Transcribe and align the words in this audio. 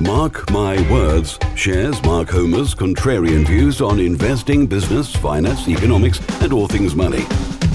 Mark 0.00 0.50
My 0.50 0.80
Words 0.90 1.38
shares 1.54 2.02
Mark 2.04 2.30
Homer's 2.30 2.74
contrarian 2.74 3.46
views 3.46 3.82
on 3.82 4.00
investing, 4.00 4.66
business, 4.66 5.14
finance, 5.14 5.68
economics, 5.68 6.20
and 6.40 6.54
all 6.54 6.66
things 6.66 6.94
money. 6.94 7.26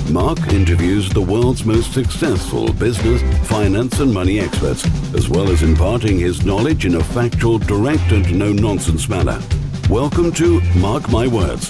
Mark 0.10 0.40
interviews 0.52 1.08
the 1.08 1.22
world's 1.22 1.66
most 1.66 1.94
successful 1.94 2.74
business, 2.74 3.22
finance, 3.48 4.00
and 4.00 4.12
money 4.12 4.40
experts, 4.40 4.84
as 5.14 5.30
well 5.30 5.50
as 5.50 5.62
imparting 5.62 6.18
his 6.18 6.44
knowledge 6.44 6.88
in 6.88 6.96
a 6.96 7.04
factual, 7.04 7.60
direct, 7.60 8.12
and 8.12 8.36
no 8.36 8.52
nonsense 8.52 9.08
manner. 9.08 9.40
Welcome 9.88 10.32
to 10.34 10.62
Mark 10.80 11.08
My 11.12 11.28
Words. 11.28 11.70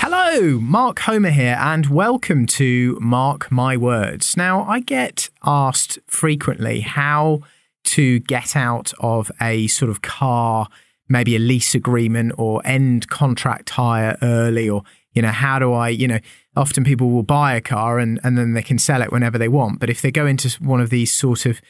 Hello, 0.00 0.60
Mark 0.60 0.98
Homer 0.98 1.30
here, 1.30 1.56
and 1.58 1.86
welcome 1.86 2.44
to 2.48 2.98
Mark 3.00 3.50
My 3.50 3.74
Words. 3.74 4.36
Now, 4.36 4.64
I 4.64 4.80
get 4.80 5.30
asked 5.42 5.98
frequently 6.06 6.80
how 6.80 7.40
to 7.84 8.20
get 8.20 8.56
out 8.56 8.92
of 9.00 9.30
a 9.40 9.66
sort 9.68 9.90
of 9.90 10.02
car, 10.02 10.68
maybe 11.08 11.34
a 11.36 11.38
lease 11.38 11.74
agreement 11.74 12.32
or 12.36 12.60
end 12.64 13.08
contract 13.08 13.70
hire 13.70 14.16
early, 14.22 14.68
or, 14.68 14.82
you 15.12 15.22
know, 15.22 15.30
how 15.30 15.58
do 15.58 15.72
I, 15.72 15.88
you 15.88 16.06
know, 16.06 16.18
often 16.56 16.84
people 16.84 17.10
will 17.10 17.22
buy 17.22 17.54
a 17.54 17.60
car 17.60 17.98
and, 17.98 18.20
and 18.22 18.36
then 18.36 18.52
they 18.52 18.62
can 18.62 18.78
sell 18.78 19.02
it 19.02 19.12
whenever 19.12 19.38
they 19.38 19.48
want. 19.48 19.80
But 19.80 19.90
if 19.90 20.02
they 20.02 20.10
go 20.10 20.26
into 20.26 20.50
one 20.62 20.80
of 20.80 20.90
these 20.90 21.14
sort 21.14 21.46
of, 21.46 21.60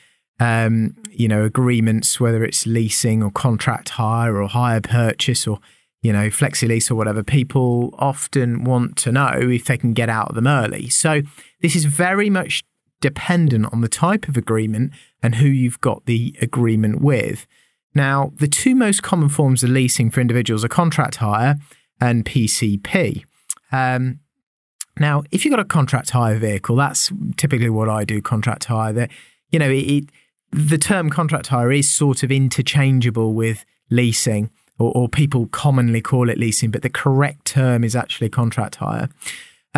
um, 0.40 0.96
you 1.10 1.28
know, 1.28 1.44
agreements, 1.44 2.20
whether 2.20 2.44
it's 2.44 2.66
leasing 2.66 3.22
or 3.22 3.30
contract 3.30 3.90
hire 3.90 4.40
or 4.40 4.48
hire 4.48 4.80
purchase 4.80 5.46
or, 5.46 5.58
you 6.02 6.12
know, 6.12 6.28
flexi 6.28 6.68
lease 6.68 6.90
or 6.90 6.94
whatever, 6.94 7.22
people 7.22 7.94
often 7.98 8.64
want 8.64 8.96
to 8.96 9.12
know 9.12 9.32
if 9.34 9.64
they 9.64 9.76
can 9.76 9.92
get 9.92 10.08
out 10.08 10.28
of 10.28 10.34
them 10.34 10.46
early. 10.46 10.88
So 10.88 11.22
this 11.60 11.74
is 11.74 11.84
very 11.84 12.30
much 12.30 12.62
dependent 13.00 13.72
on 13.72 13.80
the 13.80 13.88
type 13.88 14.28
of 14.28 14.36
agreement 14.36 14.92
and 15.22 15.36
who 15.36 15.48
you've 15.48 15.80
got 15.80 16.06
the 16.06 16.36
agreement 16.40 17.00
with. 17.00 17.46
Now, 17.94 18.32
the 18.36 18.48
two 18.48 18.74
most 18.74 19.02
common 19.02 19.28
forms 19.28 19.62
of 19.62 19.70
leasing 19.70 20.10
for 20.10 20.20
individuals 20.20 20.64
are 20.64 20.68
contract 20.68 21.16
hire 21.16 21.56
and 22.00 22.24
PCP. 22.24 23.24
Um, 23.72 24.20
now, 24.98 25.22
if 25.30 25.44
you've 25.44 25.52
got 25.52 25.60
a 25.60 25.64
contract 25.64 26.10
hire 26.10 26.38
vehicle, 26.38 26.76
that's 26.76 27.12
typically 27.36 27.70
what 27.70 27.88
I 27.88 28.04
do 28.04 28.20
contract 28.20 28.64
hire. 28.64 28.92
That 28.92 29.10
you 29.50 29.58
know, 29.58 29.70
it, 29.70 29.90
it, 29.90 30.04
the 30.50 30.78
term 30.78 31.10
contract 31.10 31.48
hire 31.48 31.72
is 31.72 31.90
sort 31.90 32.22
of 32.22 32.30
interchangeable 32.30 33.34
with 33.34 33.64
leasing 33.90 34.50
or, 34.78 34.92
or 34.94 35.08
people 35.08 35.46
commonly 35.48 36.00
call 36.00 36.28
it 36.30 36.38
leasing, 36.38 36.70
but 36.70 36.82
the 36.82 36.90
correct 36.90 37.44
term 37.44 37.84
is 37.84 37.96
actually 37.96 38.28
contract 38.28 38.76
hire. 38.76 39.08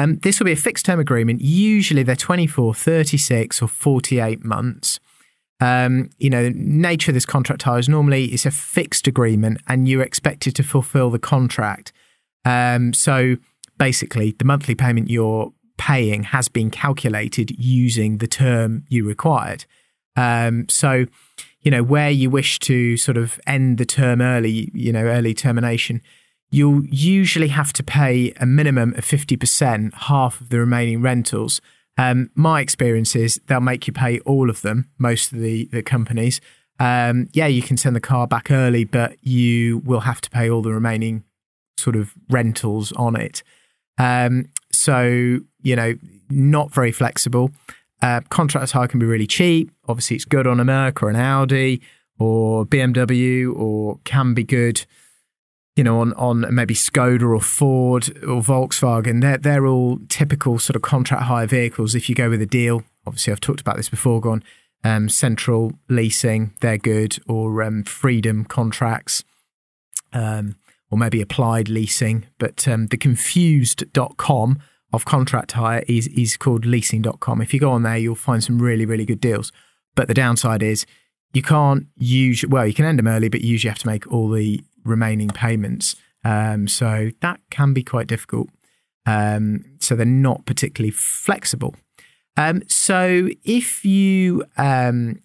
Um, 0.00 0.18
this 0.22 0.38
will 0.38 0.46
be 0.46 0.52
a 0.52 0.56
fixed 0.56 0.86
term 0.86 0.98
agreement. 0.98 1.42
Usually 1.42 2.02
they're 2.02 2.16
24, 2.16 2.74
36, 2.74 3.60
or 3.60 3.68
48 3.68 4.42
months. 4.44 4.98
Um, 5.60 6.08
you 6.18 6.30
know, 6.30 6.50
nature 6.54 7.10
of 7.10 7.14
this 7.14 7.26
contract 7.26 7.62
hire 7.62 7.78
is 7.78 7.88
normally 7.88 8.26
it's 8.26 8.46
a 8.46 8.50
fixed 8.50 9.06
agreement 9.06 9.60
and 9.68 9.86
you're 9.86 10.02
expected 10.02 10.54
to 10.56 10.62
fulfill 10.62 11.10
the 11.10 11.18
contract. 11.18 11.92
Um, 12.46 12.94
so 12.94 13.36
basically, 13.76 14.32
the 14.38 14.46
monthly 14.46 14.74
payment 14.74 15.10
you're 15.10 15.52
paying 15.76 16.22
has 16.24 16.48
been 16.48 16.70
calculated 16.70 17.50
using 17.58 18.18
the 18.18 18.26
term 18.26 18.84
you 18.88 19.06
required. 19.06 19.66
Um, 20.16 20.66
so 20.70 21.04
you 21.60 21.70
know, 21.70 21.82
where 21.82 22.10
you 22.10 22.30
wish 22.30 22.58
to 22.60 22.96
sort 22.96 23.18
of 23.18 23.38
end 23.46 23.76
the 23.76 23.84
term 23.84 24.22
early, 24.22 24.70
you 24.72 24.92
know, 24.92 25.04
early 25.04 25.34
termination, 25.34 26.00
you'll 26.50 26.84
usually 26.86 27.48
have 27.48 27.72
to 27.74 27.82
pay 27.82 28.32
a 28.40 28.46
minimum 28.46 28.94
of 28.96 29.04
50%, 29.04 29.94
half 29.94 30.40
of 30.40 30.48
the 30.48 30.58
remaining 30.58 31.00
rentals. 31.00 31.60
Um, 31.96 32.30
my 32.34 32.60
experience 32.60 33.14
is 33.14 33.40
they'll 33.46 33.60
make 33.60 33.86
you 33.86 33.92
pay 33.92 34.20
all 34.20 34.50
of 34.50 34.62
them, 34.62 34.88
most 34.98 35.32
of 35.32 35.38
the, 35.38 35.66
the 35.66 35.82
companies. 35.82 36.40
Um, 36.78 37.28
yeah, 37.32 37.46
you 37.46 37.62
can 37.62 37.76
send 37.76 37.94
the 37.94 38.00
car 38.00 38.26
back 38.26 38.50
early, 38.50 38.84
but 38.84 39.16
you 39.22 39.78
will 39.78 40.00
have 40.00 40.20
to 40.22 40.30
pay 40.30 40.50
all 40.50 40.62
the 40.62 40.72
remaining 40.72 41.24
sort 41.78 41.94
of 41.94 42.14
rentals 42.30 42.92
on 42.92 43.16
it. 43.16 43.42
Um, 43.98 44.48
so, 44.72 45.40
you 45.62 45.76
know, 45.76 45.94
not 46.30 46.72
very 46.72 46.90
flexible. 46.92 47.50
Uh, 48.02 48.22
contract 48.30 48.70
hire 48.70 48.88
can 48.88 48.98
be 48.98 49.06
really 49.06 49.26
cheap. 49.26 49.70
Obviously, 49.88 50.16
it's 50.16 50.24
good 50.24 50.46
on 50.46 50.58
a 50.58 50.64
Merc 50.64 51.02
or 51.02 51.10
an 51.10 51.16
Audi 51.16 51.82
or 52.18 52.64
BMW, 52.66 53.54
or 53.54 53.98
can 54.04 54.34
be 54.34 54.44
good, 54.44 54.84
you 55.80 55.84
know, 55.84 56.00
on 56.00 56.12
on 56.12 56.44
maybe 56.54 56.74
Skoda 56.74 57.22
or 57.22 57.40
Ford 57.40 58.10
or 58.22 58.42
Volkswagen. 58.42 59.22
They're 59.22 59.38
they're 59.38 59.66
all 59.66 59.98
typical 60.10 60.58
sort 60.58 60.76
of 60.76 60.82
contract 60.82 61.22
hire 61.22 61.46
vehicles. 61.46 61.94
If 61.94 62.10
you 62.10 62.14
go 62.14 62.28
with 62.28 62.42
a 62.42 62.46
deal, 62.46 62.82
obviously, 63.06 63.32
I've 63.32 63.40
talked 63.40 63.62
about 63.62 63.78
this 63.78 63.88
before. 63.88 64.20
Gone 64.20 64.44
um, 64.84 65.08
central 65.08 65.72
leasing, 65.88 66.52
they're 66.60 66.76
good, 66.76 67.18
or 67.26 67.62
um, 67.62 67.84
freedom 67.84 68.44
contracts. 68.44 69.24
Um, 70.12 70.56
or 70.90 70.98
maybe 70.98 71.22
applied 71.22 71.70
leasing, 71.70 72.26
but 72.38 72.66
um, 72.68 72.88
the 72.88 72.96
confused.com 72.96 74.58
of 74.92 75.04
contract 75.06 75.52
hire 75.52 75.84
is 75.88 76.08
is 76.08 76.36
called 76.36 76.66
leasing.com. 76.66 77.40
If 77.40 77.54
you 77.54 77.60
go 77.60 77.70
on 77.70 77.84
there, 77.84 77.96
you'll 77.96 78.16
find 78.16 78.44
some 78.44 78.60
really, 78.60 78.84
really 78.84 79.06
good 79.06 79.20
deals. 79.20 79.50
But 79.94 80.08
the 80.08 80.14
downside 80.14 80.62
is 80.62 80.84
you 81.32 81.42
can't 81.42 81.86
use, 81.96 82.44
well, 82.46 82.66
you 82.66 82.74
can 82.74 82.84
end 82.84 82.98
them 82.98 83.06
early, 83.06 83.28
but 83.28 83.40
you 83.40 83.52
usually 83.52 83.70
have 83.70 83.78
to 83.78 83.86
make 83.86 84.10
all 84.12 84.28
the 84.28 84.62
remaining 84.84 85.28
payments. 85.28 85.96
Um, 86.24 86.68
so 86.68 87.10
that 87.20 87.40
can 87.50 87.72
be 87.72 87.82
quite 87.82 88.06
difficult. 88.06 88.48
Um, 89.06 89.64
so 89.80 89.96
they're 89.96 90.06
not 90.06 90.44
particularly 90.46 90.90
flexible. 90.90 91.74
Um, 92.36 92.62
so 92.68 93.28
if 93.44 93.84
you, 93.84 94.44
um, 94.56 95.20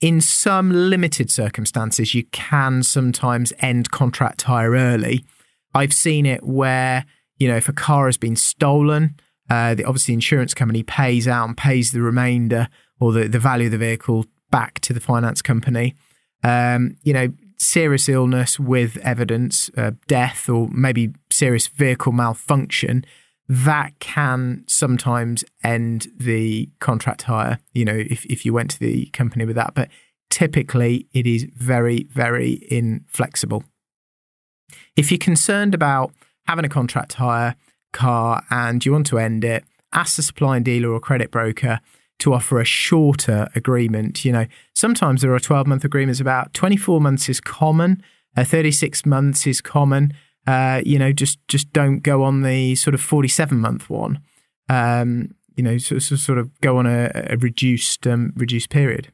in 0.00 0.20
some 0.20 0.72
limited 0.72 1.30
circumstances, 1.30 2.14
you 2.14 2.24
can 2.24 2.82
sometimes 2.82 3.52
end 3.60 3.90
contract 3.90 4.42
hire 4.42 4.72
early. 4.72 5.24
I've 5.74 5.92
seen 5.92 6.26
it 6.26 6.42
where 6.44 7.06
you 7.42 7.48
know, 7.48 7.56
if 7.56 7.68
a 7.68 7.72
car 7.72 8.06
has 8.06 8.16
been 8.16 8.36
stolen, 8.36 9.16
uh, 9.50 9.74
the, 9.74 9.84
obviously 9.84 10.14
insurance 10.14 10.54
company 10.54 10.84
pays 10.84 11.26
out 11.26 11.48
and 11.48 11.56
pays 11.56 11.90
the 11.90 12.00
remainder 12.00 12.68
or 13.00 13.10
the, 13.10 13.26
the 13.26 13.40
value 13.40 13.66
of 13.66 13.72
the 13.72 13.78
vehicle 13.78 14.26
back 14.52 14.78
to 14.78 14.92
the 14.92 15.00
finance 15.00 15.42
company. 15.42 15.96
Um, 16.44 16.94
you 17.02 17.12
know, 17.12 17.32
serious 17.62 18.08
illness 18.08 18.58
with 18.58 18.96
evidence, 18.98 19.70
uh, 19.76 19.92
death, 20.06 20.48
or 20.48 20.68
maybe 20.70 21.12
serious 21.30 21.68
vehicle 21.68 22.12
malfunction, 22.12 23.04
that 23.48 23.98
can 24.00 24.64
sometimes 24.66 25.44
end 25.62 26.08
the 26.16 26.68
contract 26.80 27.22
hire, 27.22 27.58
you 27.72 27.84
know, 27.84 27.96
if, 27.96 28.24
if 28.26 28.44
you 28.44 28.52
went 28.52 28.70
to 28.72 28.80
the 28.80 29.06
company 29.06 29.44
with 29.44 29.56
that. 29.56 29.74
But 29.74 29.88
typically, 30.30 31.06
it 31.12 31.26
is 31.26 31.46
very, 31.54 32.04
very 32.10 32.66
inflexible. 32.70 33.64
If 34.96 35.10
you're 35.10 35.18
concerned 35.18 35.74
about 35.74 36.12
having 36.46 36.64
a 36.64 36.68
contract 36.68 37.14
hire 37.14 37.54
car 37.92 38.42
and 38.50 38.84
you 38.84 38.92
want 38.92 39.06
to 39.08 39.18
end 39.18 39.44
it, 39.44 39.64
ask 39.92 40.16
the 40.16 40.22
supplying 40.22 40.62
dealer 40.62 40.90
or 40.90 41.00
credit 41.00 41.30
broker 41.30 41.80
to 42.18 42.34
offer 42.34 42.60
a 42.60 42.64
shorter 42.64 43.48
agreement. 43.54 44.24
You 44.24 44.32
know, 44.32 44.46
sometimes 44.74 45.22
there 45.22 45.34
are 45.34 45.40
12 45.40 45.66
month 45.66 45.84
agreements, 45.84 46.20
about 46.20 46.54
24 46.54 47.00
months 47.00 47.28
is 47.28 47.40
common, 47.40 48.02
uh, 48.36 48.44
36 48.44 49.04
months 49.06 49.46
is 49.46 49.60
common. 49.60 50.12
Uh, 50.46 50.82
you 50.84 50.98
know, 50.98 51.12
just 51.12 51.38
just 51.48 51.72
don't 51.72 52.00
go 52.00 52.24
on 52.24 52.42
the 52.42 52.74
sort 52.74 52.94
of 52.94 53.00
47 53.00 53.58
month 53.58 53.88
one. 53.88 54.20
Um, 54.68 55.34
you 55.54 55.62
know, 55.62 55.78
so, 55.78 55.98
so, 55.98 56.16
sort 56.16 56.38
of 56.38 56.50
go 56.60 56.78
on 56.78 56.86
a, 56.86 57.10
a 57.14 57.36
reduced 57.36 58.06
um, 58.06 58.32
reduced 58.36 58.70
period. 58.70 59.12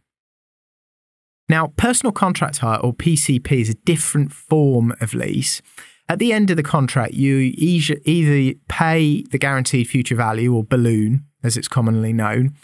Now, 1.49 1.73
personal 1.77 2.13
contract 2.13 2.59
hire 2.59 2.79
or 2.79 2.93
PCP 2.93 3.53
is 3.53 3.71
a 3.71 3.75
different 3.75 4.33
form 4.33 4.93
of 5.01 5.15
lease. 5.15 5.63
At 6.09 6.19
the 6.19 6.33
end 6.33 6.51
of 6.51 6.57
the 6.57 6.63
contract, 6.63 7.15
you 7.15 7.53
either 7.55 8.59
pay 8.69 9.23
the 9.31 9.39
guaranteed 9.39 9.89
future 9.89 10.15
value 10.15 10.55
or 10.55 10.65
balloon, 10.65 11.25
as 11.43 11.57
it's 11.57 11.69
commonly 11.69 12.13
known, 12.13 12.55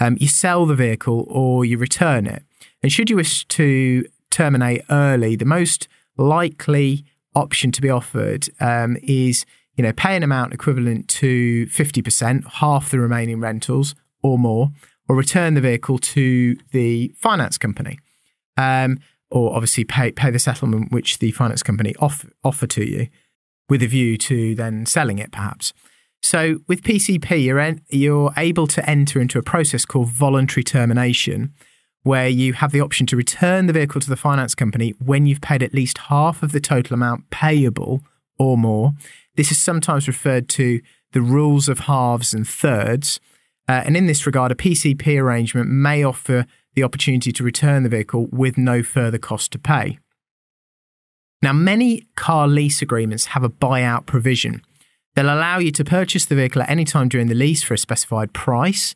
um, 0.00 0.16
you 0.20 0.28
sell 0.28 0.66
the 0.66 0.74
vehicle 0.74 1.26
or 1.28 1.64
you 1.64 1.78
return 1.78 2.26
it. 2.26 2.42
And 2.82 2.92
should 2.92 3.10
you 3.10 3.16
wish 3.16 3.46
to 3.48 4.04
terminate 4.30 4.82
early, 4.90 5.36
the 5.36 5.44
most 5.44 5.88
likely 6.16 7.04
option 7.34 7.70
to 7.72 7.82
be 7.82 7.90
offered 7.90 8.48
um, 8.60 8.96
is 9.02 9.44
you 9.76 9.82
know 9.82 9.92
pay 9.92 10.16
an 10.16 10.22
amount 10.22 10.52
equivalent 10.52 11.08
to 11.08 11.66
50%, 11.66 12.46
half 12.54 12.90
the 12.90 12.98
remaining 12.98 13.40
rentals 13.40 13.94
or 14.22 14.38
more, 14.38 14.70
or 15.08 15.16
return 15.16 15.54
the 15.54 15.60
vehicle 15.60 15.98
to 15.98 16.56
the 16.72 17.12
finance 17.16 17.58
company. 17.58 17.98
Um, 18.56 18.98
or 19.30 19.54
obviously 19.54 19.84
pay 19.84 20.12
pay 20.12 20.30
the 20.30 20.38
settlement 20.38 20.92
which 20.92 21.18
the 21.18 21.32
finance 21.32 21.62
company 21.62 21.94
off, 21.98 22.24
offer 22.44 22.66
to 22.68 22.84
you, 22.84 23.08
with 23.68 23.82
a 23.82 23.86
view 23.86 24.16
to 24.16 24.54
then 24.54 24.86
selling 24.86 25.18
it 25.18 25.32
perhaps. 25.32 25.72
So 26.22 26.58
with 26.66 26.82
PCP, 26.82 27.44
you're 27.44 27.60
en- 27.60 27.82
you're 27.88 28.32
able 28.36 28.66
to 28.68 28.88
enter 28.88 29.20
into 29.20 29.38
a 29.38 29.42
process 29.42 29.84
called 29.84 30.08
voluntary 30.08 30.64
termination, 30.64 31.54
where 32.02 32.28
you 32.28 32.52
have 32.54 32.72
the 32.72 32.80
option 32.80 33.06
to 33.06 33.16
return 33.16 33.66
the 33.66 33.72
vehicle 33.72 34.00
to 34.00 34.08
the 34.08 34.16
finance 34.16 34.54
company 34.54 34.94
when 34.98 35.26
you've 35.26 35.40
paid 35.40 35.62
at 35.62 35.74
least 35.74 35.98
half 35.98 36.42
of 36.42 36.52
the 36.52 36.60
total 36.60 36.94
amount 36.94 37.30
payable 37.30 38.02
or 38.38 38.56
more. 38.56 38.92
This 39.36 39.50
is 39.50 39.58
sometimes 39.58 40.08
referred 40.08 40.48
to 40.50 40.80
the 41.12 41.22
rules 41.22 41.68
of 41.68 41.80
halves 41.80 42.34
and 42.34 42.46
thirds. 42.46 43.20
Uh, 43.68 43.82
and 43.84 43.96
in 43.96 44.06
this 44.06 44.26
regard, 44.26 44.52
a 44.52 44.54
PCP 44.54 45.20
arrangement 45.20 45.68
may 45.68 46.02
offer 46.02 46.46
the 46.74 46.82
opportunity 46.82 47.32
to 47.32 47.42
return 47.42 47.82
the 47.82 47.88
vehicle 47.88 48.26
with 48.30 48.58
no 48.58 48.82
further 48.82 49.18
cost 49.18 49.50
to 49.52 49.58
pay. 49.58 49.98
Now, 51.42 51.52
many 51.52 52.06
car 52.16 52.48
lease 52.48 52.82
agreements 52.82 53.26
have 53.26 53.42
a 53.42 53.50
buyout 53.50 54.06
provision. 54.06 54.62
They'll 55.16 55.34
allow 55.34 55.58
you 55.58 55.72
to 55.72 55.84
purchase 55.84 56.26
the 56.26 56.34
vehicle 56.34 56.60
at 56.60 56.68
any 56.68 56.84
time 56.84 57.08
during 57.08 57.28
the 57.28 57.34
lease 57.34 57.62
for 57.62 57.72
a 57.72 57.78
specified 57.78 58.34
price. 58.34 58.94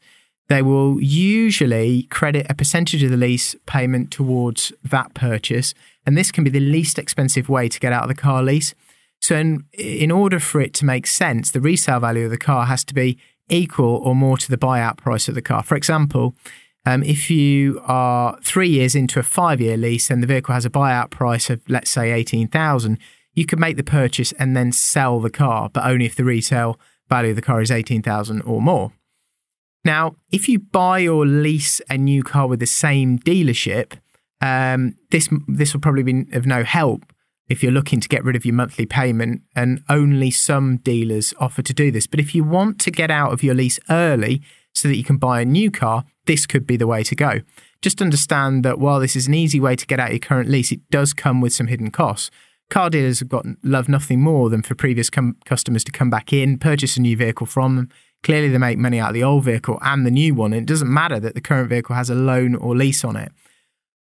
They 0.49 0.61
will 0.61 1.01
usually 1.01 2.03
credit 2.05 2.47
a 2.51 2.55
percentage 2.55 3.03
of 3.03 3.11
the 3.11 3.17
lease 3.17 3.57
payment 3.65 4.11
towards 4.11 4.71
that 4.85 5.15
purchase, 5.15 5.73
and 6.05 6.19
this 6.19 6.31
can 6.31 6.45
be 6.45 6.51
the 6.51 6.61
least 6.61 6.99
expensive 6.99 7.49
way 7.49 7.71
to 7.71 7.81
get 7.81 7.95
out 7.95 8.03
of 8.03 8.09
the 8.09 8.15
car 8.15 8.43
lease. 8.43 8.75
So, 9.23 9.37
in, 9.37 9.65
in 9.73 10.11
order 10.11 10.39
for 10.39 10.61
it 10.61 10.75
to 10.75 10.85
make 10.85 11.07
sense, 11.07 11.51
the 11.51 11.61
resale 11.61 12.01
value 12.01 12.27
of 12.27 12.31
the 12.31 12.39
car 12.39 12.67
has 12.67 12.85
to 12.85 12.95
be 12.95 13.17
equal 13.49 13.97
or 13.97 14.15
more 14.15 14.37
to 14.37 14.51
the 14.51 14.59
buyout 14.59 14.99
price 14.99 15.27
of 15.27 15.35
the 15.35 15.43
car. 15.43 15.63
For 15.63 15.75
example, 15.75 16.35
um, 16.85 17.03
if 17.03 17.31
you 17.31 17.81
are 17.85 18.39
three 18.43 18.69
years 18.69 18.95
into 18.95 19.19
a 19.19 19.23
five 19.23 19.61
year 19.61 19.77
lease 19.77 20.11
and 20.11 20.23
the 20.23 20.27
vehicle 20.27 20.55
has 20.55 20.67
a 20.67 20.71
buyout 20.71 21.11
price 21.11 21.49
of, 21.49 21.63
let's 21.69 21.91
say, 21.91 22.13
18000 22.13 22.99
you 23.35 23.47
could 23.47 23.61
make 23.61 23.77
the 23.77 23.85
purchase 23.85 24.33
and 24.33 24.57
then 24.57 24.73
sell 24.73 25.21
the 25.21 25.31
car, 25.31 25.71
but 25.73 25.85
only 25.85 26.07
if 26.07 26.15
the 26.15 26.25
retail 26.25 26.79
value 27.09 27.31
of 27.31 27.37
the 27.37 27.43
car 27.43 27.61
is 27.61 27.71
18000 27.71 28.43
or 28.43 28.61
more. 28.61 28.93
Now, 29.85 30.17
if 30.31 30.49
you 30.49 30.59
buy 30.59 31.07
or 31.07 31.25
lease 31.25 31.81
a 31.89 31.97
new 31.97 32.23
car 32.23 32.47
with 32.47 32.61
the 32.61 32.67
same 32.67 33.19
dealership, 33.19 33.95
um, 34.41 34.95
this 35.11 35.29
this 35.49 35.73
will 35.73 35.81
probably 35.81 36.03
be 36.03 36.27
of 36.33 36.47
no 36.47 36.65
help 36.65 37.13
if 37.49 37.63
you're 37.63 37.73
looking 37.73 38.01
to 38.01 38.09
get 38.09 38.25
rid 38.25 38.37
of 38.37 38.45
your 38.45 38.55
monthly 38.55 38.87
payment, 38.87 39.43
and 39.57 39.83
only 39.89 40.31
some 40.31 40.77
dealers 40.79 41.35
offer 41.41 41.63
to 41.63 41.75
do 41.75 41.91
this. 41.91 42.07
But 42.07 42.21
if 42.21 42.33
you 42.33 42.45
want 42.45 42.81
to 42.83 42.93
get 42.93 43.11
out 43.11 43.33
of 43.33 43.43
your 43.43 43.57
lease 43.57 43.81
early 43.91 44.41
so 44.73 44.87
that 44.87 44.97
you 44.97 45.03
can 45.03 45.17
buy 45.17 45.41
a 45.41 45.45
new 45.45 45.69
car, 45.71 46.05
this 46.27 46.47
could 46.47 46.65
be 46.65 46.77
the 46.77 46.87
way 46.87 47.03
to 47.03 47.17
go. 47.17 47.41
Just 47.83 48.01
understand 48.01 48.65
that 48.65 48.79
while 48.79 49.01
this 49.01 49.17
is 49.17 49.27
an 49.27 49.35
easy 49.35 49.59
way 49.59 49.75
to 49.75 49.87
get 49.87 49.99
out 49.99 50.09
of 50.09 50.13
your 50.13 50.21
current 50.21 50.49
lease, 50.49 50.71
it 50.71 50.89
does 50.91 51.13
come 51.13 51.41
with 51.41 51.53
some 51.53 51.67
hidden 51.67 51.91
costs. 51.91 52.31
Car 52.71 52.89
dealers 52.89 53.19
have 53.19 53.29
got 53.29 53.45
love 53.63 53.89
nothing 53.89 54.23
more 54.23 54.49
than 54.49 54.63
for 54.63 54.75
previous 54.75 55.11
com- 55.11 55.37
customers 55.45 55.85
to 55.85 55.93
come 55.93 56.09
back 56.09 56.33
in, 56.33 56.57
purchase 56.57 56.97
a 56.97 57.01
new 57.01 57.17
vehicle 57.17 57.47
from 57.47 57.77
them. 57.77 57.89
Clearly, 58.23 58.49
they 58.49 58.59
make 58.59 58.79
money 58.79 59.01
out 59.01 59.11
of 59.11 59.15
the 59.15 59.25
old 59.25 59.45
vehicle 59.45 59.79
and 59.83 60.07
the 60.07 60.11
new 60.11 60.35
one. 60.35 60.53
And 60.53 60.63
it 60.63 60.67
doesn't 60.67 60.93
matter 60.93 61.19
that 61.21 61.35
the 61.35 61.41
current 61.41 61.69
vehicle 61.69 61.97
has 61.97 62.11
a 62.11 62.15
loan 62.15 62.55
or 62.55 62.77
lease 62.77 63.05
on 63.05 63.17
it. 63.17 63.33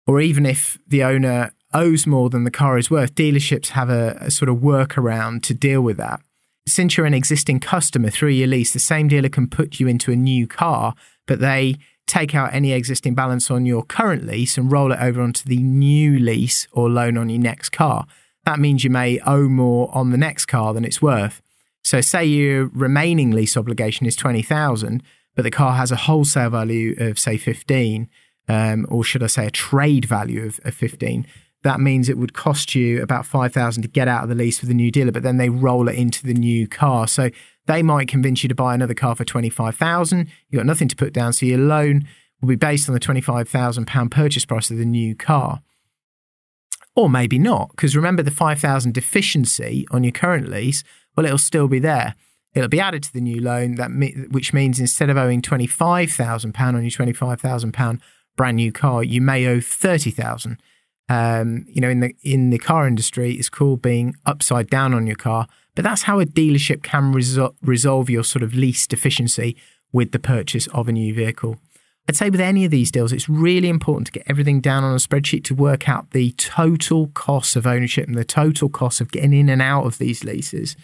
Or 0.06 0.19
even 0.19 0.45
if 0.45 0.77
the 0.88 1.03
owner 1.03 1.51
owes 1.74 2.06
more 2.06 2.30
than 2.30 2.44
the 2.44 2.51
car 2.51 2.77
is 2.77 2.92
worth, 2.92 3.15
dealerships 3.15 3.69
have 3.69 3.89
a, 3.89 4.18
a 4.19 4.31
sort 4.31 4.50
of 4.50 4.57
workaround 4.57 5.44
to 5.44 5.53
deal 5.53 5.81
with 5.81 5.98
that. 5.98 6.21
Since 6.68 6.98
you're 6.98 7.06
an 7.06 7.13
existing 7.13 7.59
customer 7.59 8.09
through 8.09 8.30
your 8.30 8.48
lease, 8.48 8.74
the 8.74 8.80
same 8.80 9.07
dealer 9.07 9.30
can 9.30 9.48
put 9.48 9.80
you 9.80 9.88
into 9.88 10.12
a 10.12 10.15
new 10.15 10.48
car, 10.48 10.94
but 11.25 11.39
they 11.39 11.77
take 12.07 12.36
out 12.36 12.53
any 12.53 12.74
existing 12.74 13.15
balance 13.15 13.50
on 13.50 13.65
your 13.65 13.83
current 13.83 14.25
lease 14.25 14.57
and 14.57 14.71
roll 14.71 14.92
it 14.92 15.00
over 15.00 15.21
onto 15.21 15.48
the 15.48 15.62
new 15.62 16.19
lease 16.19 16.68
or 16.71 16.89
loan 16.89 17.18
on 17.18 17.30
your 17.30 17.39
next 17.39 17.69
car. 17.69 18.06
That 18.45 18.59
means 18.59 18.83
you 18.83 18.89
may 18.89 19.19
owe 19.19 19.47
more 19.47 19.89
on 19.93 20.11
the 20.11 20.17
next 20.17 20.45
car 20.45 20.73
than 20.73 20.85
it's 20.85 21.01
worth. 21.01 21.41
So 21.83 22.01
say 22.01 22.25
your 22.25 22.67
remaining 22.67 23.31
lease 23.31 23.57
obligation 23.57 24.05
is 24.05 24.15
20,000, 24.15 25.03
but 25.35 25.43
the 25.43 25.51
car 25.51 25.73
has 25.73 25.91
a 25.91 25.95
wholesale 25.95 26.49
value 26.49 26.95
of 26.99 27.17
say 27.17 27.38
15, 27.38 28.09
um, 28.47 28.85
or 28.89 29.03
should 29.03 29.23
I 29.23 29.27
say 29.27 29.47
a 29.47 29.51
trade 29.51 30.05
value 30.05 30.45
of, 30.45 30.59
of 30.63 30.73
15 30.73 31.25
that 31.63 31.79
means 31.79 32.09
it 32.09 32.17
would 32.17 32.33
cost 32.33 32.73
you 32.73 33.01
about 33.01 33.25
5000 33.25 33.83
to 33.83 33.89
get 33.89 34.07
out 34.07 34.23
of 34.23 34.29
the 34.29 34.35
lease 34.35 34.61
with 34.61 34.67
the 34.67 34.73
new 34.73 34.91
dealer 34.91 35.11
but 35.11 35.23
then 35.23 35.38
they 35.38 35.49
roll 35.49 35.88
it 35.88 35.95
into 35.95 36.25
the 36.25 36.33
new 36.33 36.67
car. 36.67 37.07
So 37.07 37.29
they 37.67 37.83
might 37.83 38.07
convince 38.07 38.43
you 38.43 38.49
to 38.49 38.55
buy 38.55 38.73
another 38.73 38.93
car 38.93 39.15
for 39.15 39.23
25000 39.23 40.27
you've 40.49 40.59
got 40.59 40.65
nothing 40.65 40.88
to 40.88 40.95
put 40.95 41.13
down 41.13 41.33
so 41.33 41.45
your 41.45 41.59
loan 41.59 42.07
will 42.41 42.49
be 42.49 42.55
based 42.55 42.89
on 42.89 42.93
the 42.93 42.99
25000 42.99 43.85
pound 43.85 44.11
purchase 44.11 44.45
price 44.45 44.71
of 44.71 44.77
the 44.77 44.85
new 44.85 45.15
car 45.15 45.61
or 46.95 47.09
maybe 47.09 47.39
not 47.39 47.71
because 47.71 47.95
remember 47.95 48.23
the 48.23 48.31
5000 48.31 48.93
deficiency 48.93 49.85
on 49.91 50.03
your 50.03 50.11
current 50.11 50.49
lease 50.49 50.83
well 51.15 51.25
it'll 51.25 51.38
still 51.38 51.67
be 51.67 51.79
there 51.79 52.15
it'll 52.53 52.69
be 52.69 52.79
added 52.79 53.03
to 53.03 53.13
the 53.13 53.21
new 53.21 53.41
loan 53.41 53.75
that 53.75 53.89
which 54.29 54.53
means 54.53 54.79
instead 54.79 55.09
of 55.09 55.17
owing 55.17 55.41
25000 55.41 56.53
pound 56.53 56.75
on 56.75 56.83
your 56.83 56.91
25000 56.91 57.71
pound 57.71 58.01
brand 58.35 58.57
new 58.57 58.71
car 58.71 59.03
you 59.03 59.21
may 59.21 59.45
owe 59.47 59.61
30000 59.61 60.57
um, 61.11 61.65
you 61.67 61.81
know, 61.81 61.89
in 61.89 61.99
the 61.99 62.15
in 62.23 62.51
the 62.51 62.57
car 62.57 62.88
industry, 62.88 63.33
it's 63.33 63.49
called 63.49 63.81
being 63.81 64.15
upside 64.25 64.69
down 64.69 64.93
on 64.93 65.07
your 65.07 65.17
car. 65.17 65.45
But 65.75 65.83
that's 65.83 66.03
how 66.03 66.21
a 66.21 66.25
dealership 66.25 66.83
can 66.83 67.13
resol- 67.13 67.53
resolve 67.61 68.09
your 68.09 68.23
sort 68.23 68.43
of 68.43 68.53
lease 68.53 68.88
deficiency 68.88 69.57
with 69.91 70.13
the 70.13 70.19
purchase 70.19 70.67
of 70.67 70.88
a 70.88 70.93
new 70.93 71.13
vehicle. 71.13 71.57
I'd 72.09 72.15
say 72.15 72.30
with 72.30 72.42
any 72.42 72.65
of 72.65 72.71
these 72.71 72.92
deals, 72.92 73.13
it's 73.13 73.30
really 73.30 73.69
important 73.69 74.07
to 74.07 74.12
get 74.12 74.24
everything 74.27 74.59
down 74.59 74.83
on 74.83 74.94
a 74.94 74.98
spreadsheet 74.98 75.44
to 75.45 75.56
work 75.56 75.88
out 75.88 76.12
the 76.12 76.31
total 76.31 77.07
cost 77.09 77.56
of 77.56 77.68
ownership 77.68 78.07
and 78.07 78.18
the 78.18 78.25
total 78.25 78.69
cost 78.69 79.01
of 79.01 79.12
getting 79.12 79.33
in 79.33 79.50
and 79.50 79.62
out 79.62 79.86
of 79.86 79.98
these 79.98 80.24
leases. 80.24 80.75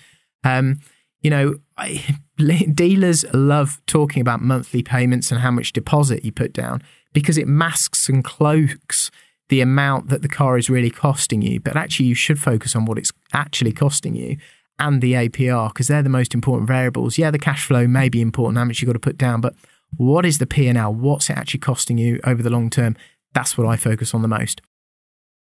Um, 0.44 0.80
you 1.22 1.30
know, 1.30 1.56
I, 1.78 2.04
dealers 2.74 3.25
love 3.34 3.81
talking 3.88 4.22
about 4.22 4.42
monthly 4.42 4.84
payments 4.84 5.31
and 5.31 5.42
how 5.42 5.52
much 5.52 5.74
deposit 5.74 6.24
you 6.24 6.31
put 6.31 6.54
down 6.54 6.81
because 7.14 7.38
it 7.38 7.48
masks 7.48 8.08
and 8.10 8.24
cloaks 8.24 9.10
the 9.50 9.62
amount 9.62 10.10
that 10.10 10.22
the 10.22 10.28
car 10.28 10.58
is 10.58 10.69
really 10.69 10.90
costing 10.90 11.42
you, 11.42 11.60
but 11.60 11.75
actually 11.75 12.06
you 12.06 12.16
should 12.16 12.40
focus 12.40 12.75
on 12.75 12.86
what 12.86 12.98
it's 12.98 13.14
actually 13.34 13.72
costing 13.72 14.16
you 14.16 14.38
and 14.78 15.02
the 15.02 15.14
APR 15.14 15.69
because 15.69 15.88
they're 15.88 16.04
the 16.04 16.10
most 16.10 16.34
important 16.34 16.68
variables. 16.68 17.18
Yeah, 17.18 17.31
the 17.31 17.40
cash 17.40 17.66
flow 17.66 17.88
may 17.88 18.10
be 18.10 18.22
important, 18.22 18.58
how 18.58 18.66
much 18.66 18.81
you've 18.81 18.88
got 18.88 18.94
to 18.94 19.00
put 19.00 19.18
down, 19.18 19.42
but 19.42 19.56
what 19.95 20.25
is 20.25 20.38
the 20.38 20.45
P&L? 20.45 20.94
What's 20.94 21.30
it 21.30 21.38
actually 21.38 21.60
costing 21.62 21.98
you 21.98 22.19
over 22.24 22.44
the 22.44 22.50
long 22.50 22.69
term? 22.69 22.95
That's 23.34 23.57
what 23.57 23.68
I 23.68 23.78
focus 23.78 24.13
on 24.13 24.22
the 24.22 24.28
most. 24.28 24.62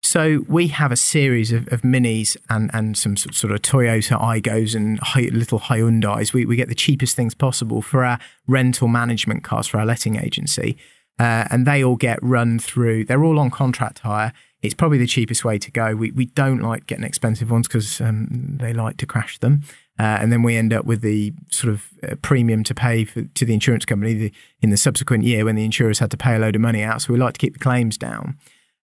So 0.02 0.44
we 0.50 0.68
have 0.68 0.92
a 0.92 0.98
series 0.98 1.54
of, 1.54 1.68
of 1.72 1.82
minis 1.82 2.36
and, 2.50 2.70
and 2.74 2.98
some 2.98 3.16
sort 3.16 3.54
of 3.54 3.62
Toyota 3.62 4.20
Aygos 4.20 4.76
and 4.76 5.00
little 5.34 5.60
Hyundais. 5.60 6.34
We, 6.34 6.46
we 6.46 6.58
get 6.58 6.68
the 6.68 6.76
cheapest 6.76 7.16
things 7.16 7.34
possible 7.34 7.82
for 7.82 8.04
our 8.04 8.20
rental 8.46 8.90
management 8.90 9.46
cars 9.46 9.66
for 9.68 9.80
our 9.80 9.86
letting 9.86 10.18
agency 10.18 10.78
uh, 11.20 11.46
and 11.50 11.66
they 11.66 11.84
all 11.84 11.96
get 11.96 12.20
run 12.22 12.60
through. 12.60 13.06
They're 13.06 13.24
all 13.24 13.40
on 13.40 13.52
contract 13.52 14.00
hire. 14.00 14.34
It's 14.62 14.74
probably 14.74 14.98
the 14.98 15.08
cheapest 15.08 15.44
way 15.44 15.58
to 15.60 15.72
go. 15.72 15.96
We 15.96 16.12
we 16.12 16.26
don't 16.26 16.60
like 16.60 16.88
getting 16.88 17.04
expensive 17.04 17.52
ones 17.52 17.68
because 17.68 18.00
um, 18.02 18.58
they 18.60 18.74
like 18.74 18.98
to 18.98 19.06
crash 19.06 19.38
them, 19.40 19.64
uh, 20.00 20.18
and 20.20 20.32
then 20.32 20.42
we 20.42 20.56
end 20.56 20.74
up 20.74 20.86
with 20.86 21.02
the 21.02 21.34
sort 21.52 21.72
of 21.72 21.90
uh, 22.02 22.16
premium 22.22 22.64
to 22.64 22.74
pay 22.74 23.06
for, 23.06 23.24
to 23.24 23.46
the 23.46 23.54
insurance 23.54 23.86
company 23.86 24.14
the, 24.14 24.34
in 24.62 24.72
the 24.72 24.78
subsequent 24.78 25.24
year 25.24 25.46
when 25.46 25.56
the 25.56 25.64
insurers 25.64 26.00
had 26.00 26.10
to 26.12 26.18
pay 26.18 26.36
a 26.36 26.40
load 26.40 26.56
of 26.56 26.62
money 26.62 26.82
out. 26.82 27.02
So 27.02 27.14
we 27.14 27.20
like 27.20 27.34
to 27.36 27.40
keep 27.40 27.54
the 27.54 27.60
claims 27.60 27.98
down, 27.98 28.38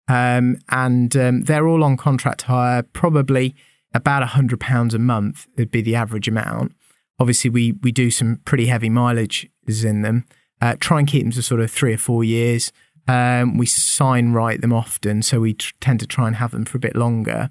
um, 0.07 0.57
and 0.69 1.15
um, 1.17 1.41
they're 1.43 1.67
all 1.67 1.83
on 1.83 1.97
contract 1.97 2.43
hire. 2.43 2.83
Probably 2.83 3.55
about 3.93 4.21
a 4.21 4.27
hundred 4.27 4.59
pounds 4.59 4.93
a 4.93 4.99
month 4.99 5.47
would 5.57 5.71
be 5.71 5.81
the 5.81 5.95
average 5.95 6.27
amount. 6.27 6.73
Obviously, 7.19 7.49
we 7.49 7.71
we 7.71 7.91
do 7.91 8.11
some 8.11 8.39
pretty 8.45 8.67
heavy 8.67 8.89
mileage 8.89 9.49
in 9.67 10.03
them. 10.03 10.25
Uh, 10.61 10.75
try 10.79 10.99
and 10.99 11.07
keep 11.07 11.23
them 11.23 11.31
to 11.31 11.41
sort 11.41 11.61
of 11.61 11.71
three 11.71 11.93
or 11.93 11.97
four 11.97 12.23
years. 12.23 12.71
Um, 13.07 13.57
we 13.57 13.65
sign 13.65 14.33
write 14.33 14.61
them 14.61 14.73
often, 14.73 15.23
so 15.23 15.39
we 15.39 15.55
tr- 15.55 15.73
tend 15.81 15.99
to 16.01 16.07
try 16.07 16.27
and 16.27 16.35
have 16.35 16.51
them 16.51 16.65
for 16.65 16.77
a 16.77 16.81
bit 16.81 16.95
longer. 16.95 17.49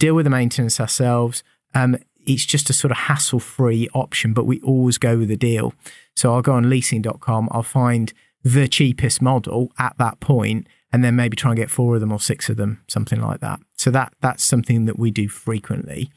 Deal 0.00 0.14
with 0.14 0.24
the 0.24 0.30
maintenance 0.30 0.80
ourselves. 0.80 1.44
Um, 1.74 1.96
it's 2.26 2.44
just 2.44 2.70
a 2.70 2.72
sort 2.72 2.90
of 2.90 2.96
hassle 2.96 3.40
free 3.40 3.88
option, 3.94 4.32
but 4.32 4.46
we 4.46 4.60
always 4.60 4.98
go 4.98 5.18
with 5.18 5.28
the 5.28 5.36
deal. 5.36 5.74
So 6.14 6.32
I'll 6.34 6.42
go 6.42 6.52
on 6.52 6.68
leasing.com, 6.70 7.48
I'll 7.50 7.62
find 7.62 8.12
the 8.42 8.68
cheapest 8.68 9.20
model 9.20 9.72
at 9.78 9.96
that 9.98 10.20
point, 10.20 10.66
and 10.92 11.02
then 11.04 11.16
maybe 11.16 11.36
try 11.36 11.50
and 11.50 11.58
get 11.58 11.70
four 11.70 11.96
of 11.96 12.00
them 12.00 12.12
or 12.12 12.20
six 12.20 12.48
of 12.48 12.56
them, 12.56 12.82
something 12.88 13.20
like 13.20 13.40
that. 13.40 13.60
So 13.76 13.90
that 13.90 14.12
that's 14.20 14.44
something 14.44 14.84
that 14.86 14.98
we 14.98 15.10
do 15.10 15.28
frequently. 15.28 16.10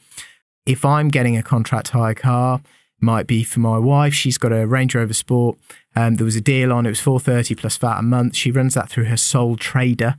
If 0.65 0.85
I'm 0.85 1.09
getting 1.09 1.35
a 1.35 1.43
contract 1.43 1.89
hire 1.89 2.13
car, 2.13 2.61
might 3.01 3.27
be 3.27 3.43
for 3.43 3.59
my 3.59 3.77
wife. 3.77 4.13
She's 4.13 4.37
got 4.37 4.51
a 4.51 4.67
Range 4.67 4.93
Rover 4.93 5.13
Sport. 5.13 5.57
Um, 5.95 6.15
there 6.15 6.25
was 6.25 6.35
a 6.35 6.41
deal 6.41 6.71
on 6.71 6.85
it 6.85 6.89
was 6.89 6.99
four 6.99 7.19
thirty 7.19 7.55
plus 7.55 7.77
VAT 7.77 7.99
a 7.99 8.03
month. 8.03 8.35
She 8.35 8.51
runs 8.51 8.73
that 8.73 8.89
through 8.89 9.05
her 9.05 9.17
sole 9.17 9.55
trader 9.55 10.17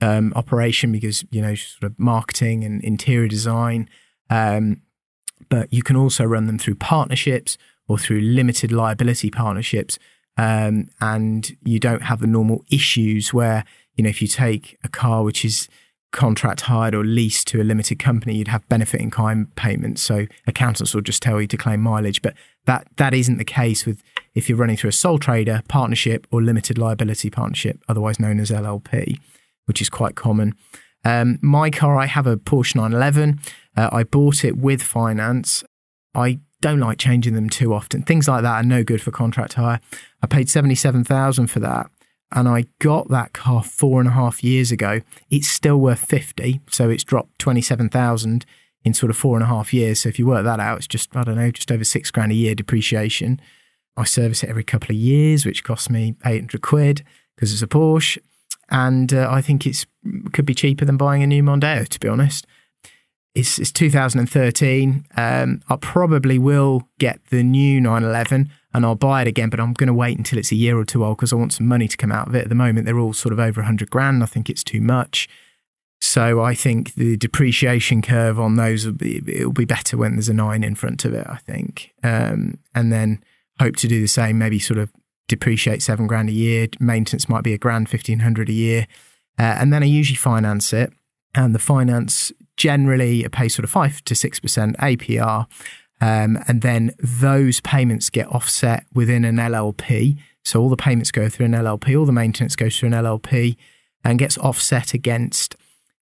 um, 0.00 0.32
operation 0.34 0.92
because 0.92 1.24
you 1.30 1.40
know 1.40 1.54
sort 1.54 1.90
of 1.90 1.98
marketing 1.98 2.64
and 2.64 2.82
interior 2.82 3.28
design. 3.28 3.88
Um, 4.30 4.82
but 5.48 5.72
you 5.72 5.82
can 5.82 5.96
also 5.96 6.24
run 6.24 6.46
them 6.46 6.58
through 6.58 6.76
partnerships 6.76 7.58
or 7.88 7.98
through 7.98 8.20
limited 8.20 8.72
liability 8.72 9.30
partnerships, 9.30 9.98
um, 10.36 10.88
and 11.00 11.56
you 11.64 11.78
don't 11.78 12.02
have 12.02 12.20
the 12.20 12.26
normal 12.26 12.64
issues 12.70 13.34
where 13.34 13.64
you 13.96 14.04
know 14.04 14.10
if 14.10 14.22
you 14.22 14.28
take 14.28 14.78
a 14.84 14.88
car 14.88 15.22
which 15.22 15.44
is 15.44 15.68
contract 16.12 16.62
hired 16.62 16.94
or 16.94 17.04
leased 17.04 17.48
to 17.48 17.60
a 17.60 17.64
limited 17.64 17.98
company, 17.98 18.36
you'd 18.36 18.48
have 18.48 18.68
benefit 18.68 19.00
in 19.00 19.10
kind 19.10 19.54
payments. 19.56 20.02
So 20.02 20.26
accountants 20.46 20.94
will 20.94 21.00
just 21.00 21.22
tell 21.22 21.40
you 21.40 21.46
to 21.48 21.56
claim 21.56 21.80
mileage, 21.80 22.22
but 22.22 22.34
that 22.66 22.86
that 22.96 23.14
isn't 23.14 23.38
the 23.38 23.44
case 23.44 23.84
with 23.84 24.02
if 24.34 24.48
you're 24.48 24.58
running 24.58 24.76
through 24.76 24.90
a 24.90 24.92
sole 24.92 25.18
trader 25.18 25.62
partnership 25.68 26.26
or 26.30 26.42
limited 26.42 26.78
liability 26.78 27.30
partnership, 27.30 27.82
otherwise 27.88 28.20
known 28.20 28.38
as 28.38 28.50
LLP, 28.50 29.18
which 29.66 29.80
is 29.80 29.90
quite 29.90 30.14
common. 30.14 30.54
Um, 31.04 31.38
my 31.42 31.70
car, 31.70 31.96
I 31.96 32.06
have 32.06 32.26
a 32.26 32.36
Porsche 32.36 32.76
911. 32.76 33.40
Uh, 33.76 33.88
I 33.92 34.04
bought 34.04 34.44
it 34.44 34.56
with 34.56 34.82
finance. 34.82 35.64
I 36.14 36.40
don't 36.60 36.80
like 36.80 36.98
changing 36.98 37.34
them 37.34 37.48
too 37.48 37.74
often. 37.74 38.02
Things 38.02 38.28
like 38.28 38.42
that 38.42 38.64
are 38.64 38.66
no 38.66 38.84
good 38.84 39.02
for 39.02 39.10
contract 39.10 39.54
hire. 39.54 39.80
I 40.22 40.26
paid 40.26 40.48
seventy-seven 40.48 41.04
thousand 41.04 41.48
for 41.48 41.60
that 41.60 41.90
and 42.32 42.48
I 42.48 42.64
got 42.78 43.08
that 43.10 43.32
car 43.32 43.62
four 43.62 44.00
and 44.00 44.08
a 44.08 44.12
half 44.12 44.42
years 44.42 44.72
ago. 44.72 45.00
It's 45.30 45.48
still 45.48 45.76
worth 45.76 46.04
50. 46.04 46.60
So 46.70 46.88
it's 46.88 47.04
dropped 47.04 47.38
27,000 47.38 48.46
in 48.84 48.94
sort 48.94 49.10
of 49.10 49.16
four 49.16 49.36
and 49.36 49.44
a 49.44 49.46
half 49.46 49.72
years. 49.74 50.00
So 50.00 50.08
if 50.08 50.18
you 50.18 50.26
work 50.26 50.44
that 50.44 50.58
out, 50.58 50.78
it's 50.78 50.86
just, 50.86 51.14
I 51.14 51.24
don't 51.24 51.36
know, 51.36 51.50
just 51.50 51.70
over 51.70 51.84
six 51.84 52.10
grand 52.10 52.32
a 52.32 52.34
year 52.34 52.54
depreciation. 52.54 53.40
I 53.96 54.04
service 54.04 54.42
it 54.42 54.48
every 54.48 54.64
couple 54.64 54.90
of 54.90 54.96
years, 54.96 55.44
which 55.44 55.62
costs 55.62 55.90
me 55.90 56.14
800 56.24 56.62
quid 56.62 57.04
because 57.36 57.52
it's 57.52 57.62
a 57.62 57.66
Porsche. 57.66 58.18
And 58.70 59.12
uh, 59.12 59.28
I 59.30 59.42
think 59.42 59.66
it's 59.66 59.84
could 60.32 60.46
be 60.46 60.54
cheaper 60.54 60.86
than 60.86 60.96
buying 60.96 61.22
a 61.22 61.26
new 61.26 61.42
Mondeo, 61.42 61.86
to 61.86 62.00
be 62.00 62.08
honest. 62.08 62.46
It's, 63.34 63.58
it's 63.58 63.72
2013. 63.72 65.06
Um, 65.16 65.62
I 65.68 65.76
probably 65.76 66.38
will 66.38 66.88
get 66.98 67.24
the 67.30 67.42
new 67.42 67.80
911 67.80 68.50
and 68.74 68.84
I'll 68.84 68.94
buy 68.94 69.22
it 69.22 69.28
again, 69.28 69.48
but 69.48 69.58
I'm 69.58 69.72
going 69.72 69.86
to 69.86 69.94
wait 69.94 70.18
until 70.18 70.38
it's 70.38 70.52
a 70.52 70.56
year 70.56 70.78
or 70.78 70.84
two 70.84 71.04
old 71.04 71.16
because 71.16 71.32
I 71.32 71.36
want 71.36 71.52
some 71.52 71.66
money 71.66 71.88
to 71.88 71.96
come 71.96 72.12
out 72.12 72.28
of 72.28 72.34
it. 72.34 72.42
At 72.42 72.48
the 72.48 72.54
moment, 72.54 72.84
they're 72.84 72.98
all 72.98 73.12
sort 73.12 73.32
of 73.32 73.38
over 73.38 73.60
100 73.60 73.90
grand. 73.90 74.22
I 74.22 74.26
think 74.26 74.50
it's 74.50 74.64
too 74.64 74.80
much. 74.80 75.28
So 76.02 76.42
I 76.42 76.54
think 76.54 76.94
the 76.94 77.16
depreciation 77.16 78.02
curve 78.02 78.38
on 78.40 78.56
those 78.56 78.84
will 78.84 78.92
be 78.92 79.22
it'll 79.24 79.52
be 79.52 79.64
better 79.64 79.96
when 79.96 80.16
there's 80.16 80.28
a 80.28 80.34
nine 80.34 80.64
in 80.64 80.74
front 80.74 81.04
of 81.04 81.14
it. 81.14 81.24
I 81.28 81.36
think, 81.36 81.92
um, 82.02 82.58
and 82.74 82.92
then 82.92 83.22
hope 83.60 83.76
to 83.76 83.86
do 83.86 84.00
the 84.00 84.08
same. 84.08 84.36
Maybe 84.36 84.58
sort 84.58 84.78
of 84.78 84.90
depreciate 85.28 85.80
seven 85.80 86.08
grand 86.08 86.28
a 86.28 86.32
year. 86.32 86.66
Maintenance 86.80 87.28
might 87.28 87.44
be 87.44 87.54
a 87.54 87.58
grand 87.58 87.88
fifteen 87.88 88.18
hundred 88.18 88.48
a 88.48 88.52
year, 88.52 88.88
uh, 89.38 89.42
and 89.60 89.72
then 89.72 89.84
I 89.84 89.86
usually 89.86 90.16
finance 90.16 90.72
it. 90.72 90.92
And 91.36 91.54
the 91.54 91.60
finance 91.60 92.32
generally 92.56 93.26
pays 93.30 93.54
sort 93.54 93.64
of 93.64 93.70
five 93.70 94.02
to 94.04 94.14
six 94.14 94.40
percent 94.40 94.76
APR, 94.78 95.46
um, 96.00 96.38
and 96.48 96.62
then 96.62 96.92
those 96.98 97.60
payments 97.60 98.10
get 98.10 98.26
offset 98.28 98.84
within 98.92 99.24
an 99.24 99.36
LLP. 99.36 100.18
So 100.44 100.60
all 100.60 100.68
the 100.68 100.76
payments 100.76 101.12
go 101.12 101.28
through 101.28 101.46
an 101.46 101.52
LLP, 101.52 101.98
all 101.98 102.06
the 102.06 102.12
maintenance 102.12 102.56
goes 102.56 102.76
through 102.76 102.88
an 102.88 102.94
LLP, 102.94 103.56
and 104.04 104.18
gets 104.18 104.36
offset 104.38 104.94
against 104.94 105.56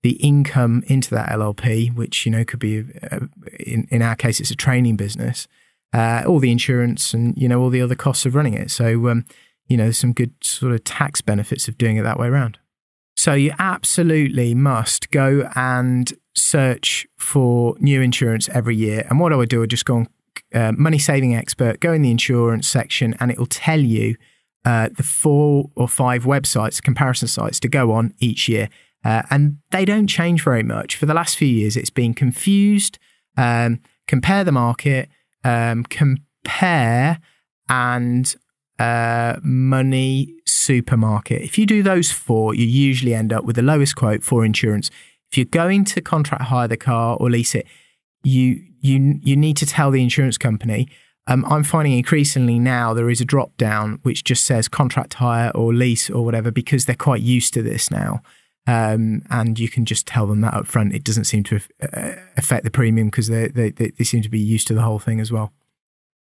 the 0.03 0.17
income 0.17 0.83
into 0.87 1.09
that 1.15 1.29
LLP, 1.29 1.95
which 1.95 2.25
you 2.25 2.31
know 2.31 2.45
could 2.45 2.59
be 2.59 2.85
uh, 3.11 3.21
in 3.59 3.87
in 3.89 4.01
our 4.01 4.15
case 4.15 4.39
it's 4.39 4.51
a 4.51 4.55
training 4.55 4.97
business, 4.97 5.47
uh, 5.93 6.23
all 6.27 6.39
the 6.39 6.51
insurance 6.51 7.13
and 7.13 7.35
you 7.37 7.47
know 7.47 7.59
all 7.59 7.69
the 7.69 7.81
other 7.81 7.95
costs 7.95 8.25
of 8.25 8.35
running 8.35 8.53
it. 8.53 8.69
So 8.69 9.07
um, 9.07 9.25
you 9.67 9.77
know 9.77 9.91
some 9.91 10.13
good 10.13 10.33
sort 10.41 10.73
of 10.73 10.83
tax 10.83 11.21
benefits 11.21 11.67
of 11.67 11.77
doing 11.77 11.97
it 11.97 12.03
that 12.03 12.19
way 12.19 12.27
around. 12.27 12.59
So 13.17 13.33
you 13.33 13.53
absolutely 13.57 14.53
must 14.53 15.09
go 15.09 15.49
and 15.55 16.13
search 16.35 17.07
for 17.17 17.75
new 17.79 18.01
insurance 18.01 18.49
every 18.49 18.75
year. 18.75 19.05
And 19.09 19.19
what 19.19 19.33
I 19.33 19.35
would 19.35 19.49
do, 19.49 19.57
I 19.57 19.59
would 19.61 19.69
just 19.69 19.85
go 19.85 19.95
on 19.97 20.07
uh, 20.53 20.71
Money 20.73 20.99
Saving 20.99 21.35
Expert, 21.35 21.79
go 21.79 21.93
in 21.93 22.01
the 22.01 22.11
insurance 22.11 22.67
section, 22.67 23.15
and 23.19 23.31
it 23.31 23.37
will 23.37 23.45
tell 23.45 23.79
you 23.79 24.15
uh, 24.65 24.89
the 24.95 25.03
four 25.03 25.69
or 25.75 25.87
five 25.87 26.23
websites, 26.23 26.81
comparison 26.81 27.27
sites 27.27 27.59
to 27.59 27.67
go 27.67 27.91
on 27.91 28.13
each 28.19 28.49
year. 28.49 28.69
Uh, 29.03 29.21
and 29.29 29.57
they 29.69 29.85
don't 29.85 30.07
change 30.07 30.43
very 30.43 30.63
much. 30.63 30.95
For 30.95 31.05
the 31.05 31.13
last 31.13 31.37
few 31.37 31.47
years, 31.47 31.77
it's 31.77 31.91
been 31.91 32.13
confused, 32.13 32.97
um, 33.37 33.79
compare 34.07 34.43
the 34.43 34.51
market, 34.51 35.09
um, 35.43 35.83
compare 35.83 37.19
and 37.69 38.35
uh, 38.79 39.35
money 39.43 40.33
supermarket. 40.47 41.43
If 41.43 41.57
you 41.57 41.67
do 41.67 41.83
those 41.83 42.11
four, 42.11 42.55
you 42.55 42.65
usually 42.65 43.13
end 43.13 43.31
up 43.31 43.45
with 43.45 43.55
the 43.55 43.61
lowest 43.61 43.95
quote 43.95 44.23
for 44.23 44.43
insurance. 44.43 44.89
If 45.35 45.39
you're 45.39 45.45
going 45.47 45.83
to 45.83 45.99
contract 45.99 46.43
hire 46.43 46.69
the 46.69 46.77
car 46.77 47.17
or 47.19 47.29
lease 47.29 47.55
it, 47.55 47.67
you 48.23 48.63
you 48.79 49.19
you 49.21 49.35
need 49.35 49.57
to 49.57 49.65
tell 49.65 49.91
the 49.91 50.01
insurance 50.01 50.37
company. 50.37 50.87
Um, 51.27 51.43
I'm 51.49 51.65
finding 51.65 51.91
increasingly 51.91 52.57
now 52.57 52.93
there 52.93 53.09
is 53.09 53.19
a 53.19 53.25
drop 53.25 53.57
down 53.57 53.99
which 54.03 54.23
just 54.23 54.45
says 54.45 54.69
contract 54.69 55.15
hire 55.15 55.51
or 55.53 55.73
lease 55.73 56.09
or 56.09 56.23
whatever 56.23 56.51
because 56.51 56.85
they're 56.85 56.95
quite 56.95 57.21
used 57.21 57.53
to 57.55 57.61
this 57.61 57.91
now. 57.91 58.21
Um, 58.65 59.23
and 59.29 59.59
you 59.59 59.67
can 59.67 59.83
just 59.83 60.07
tell 60.07 60.25
them 60.25 60.39
that 60.39 60.53
up 60.53 60.67
front. 60.67 60.95
It 60.95 61.03
doesn't 61.03 61.25
seem 61.25 61.43
to 61.43 61.59
uh, 61.81 62.13
affect 62.37 62.63
the 62.63 62.71
premium 62.71 63.07
because 63.07 63.27
they, 63.27 63.49
they, 63.49 63.71
they 63.71 64.03
seem 64.05 64.21
to 64.21 64.29
be 64.29 64.39
used 64.39 64.67
to 64.67 64.73
the 64.73 64.83
whole 64.83 64.99
thing 64.99 65.19
as 65.19 65.33
well. 65.33 65.51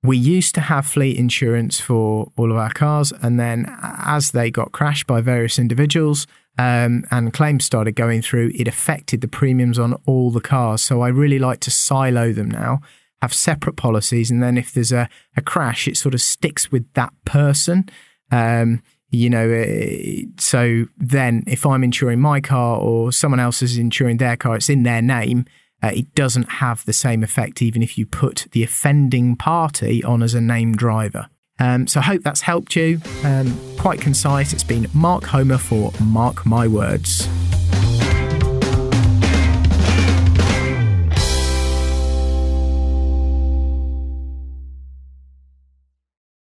We 0.05 0.19
used 0.19 0.55
to 0.55 0.61
have 0.61 0.87
fleet 0.87 1.17
insurance 1.17 1.81
for 1.81 2.31
all 2.37 2.52
of 2.52 2.57
our 2.57 2.73
cars, 2.73 3.12
and 3.21 3.40
then 3.40 3.67
as 3.81 4.31
they 4.31 4.52
got 4.52 4.71
crashed 4.71 5.09
by 5.09 5.21
various 5.21 5.59
individuals 5.59 6.29
um, 6.59 7.04
and 7.11 7.33
claims 7.33 7.64
started 7.64 7.92
going 7.92 8.23
through, 8.23 8.52
it 8.54 8.69
affected 8.69 9.21
the 9.21 9.28
premiums 9.28 9.78
on 9.78 9.95
all 10.07 10.30
the 10.30 10.40
cars. 10.40 10.83
So 10.83 11.00
I 11.00 11.09
really 11.09 11.38
like 11.38 11.61
to 11.61 11.71
silo 11.71 12.33
them 12.33 12.50
now, 12.50 12.80
have 13.23 13.33
separate 13.33 13.76
policies, 13.76 14.30
and 14.30 14.42
then 14.42 14.59
if 14.59 14.73
there's 14.73 14.92
a, 14.92 15.09
a 15.37 15.42
crash, 15.42 15.88
it 15.88 15.97
sort 15.97 16.14
of 16.14 16.21
sticks 16.21 16.71
with 16.71 16.92
that 16.95 17.12
person. 17.25 17.88
Um, 18.30 18.83
you 19.11 19.28
know, 19.28 19.50
uh, 19.50 20.26
so 20.38 20.87
then 20.97 21.42
if 21.47 21.66
I'm 21.66 21.83
insuring 21.83 22.21
my 22.21 22.40
car 22.40 22.78
or 22.78 23.11
someone 23.11 23.40
else 23.40 23.61
is 23.62 23.76
insuring 23.76 24.19
their 24.19 24.37
car, 24.37 24.57
it's 24.57 24.71
in 24.71 24.85
their 24.85 25.02
name. 25.02 25.47
Uh, 25.83 25.92
it 25.95 26.14
doesn't 26.14 26.49
have 26.49 26.85
the 26.85 26.92
same 26.92 27.25
effect, 27.25 27.62
even 27.62 27.83
if 27.83 27.97
you 27.97 28.07
put 28.07 28.47
the 28.52 28.62
offending 28.62 29.35
party 29.35 30.04
on 30.04 30.23
as 30.23 30.35
a 30.35 30.40
named 30.40 30.76
driver. 30.76 31.28
Um, 31.61 31.87
so 31.87 32.00
I 32.00 32.02
hope 32.02 32.23
that's 32.23 32.40
helped 32.40 32.75
you. 32.75 33.00
Um, 33.23 33.59
quite 33.79 34.00
concise. 34.00 34.52
It's 34.52 34.64
been 34.64 34.88
Mark 34.95 35.25
Homer 35.25 35.59
for 35.59 35.93
Mark 36.00 36.45
My 36.47 36.67
Words. 36.67 37.29